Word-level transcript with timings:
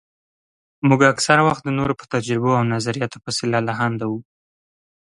موږ 0.87 1.01
اکثره 1.13 1.41
وخت 1.49 1.61
د 1.65 1.69
نورو 1.77 1.93
په 1.99 2.05
تجربو 2.13 2.51
او 2.59 2.63
نظرياتو 2.73 3.21
پسې 3.25 3.43
لالهانده 3.53 4.05
وو. 4.11 4.19